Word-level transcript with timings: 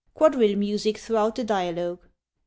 Quadrille 0.15 0.57
music 0.57 0.97
throughout 0.97 1.35
the 1.35 1.43
dialogue. 1.43 1.99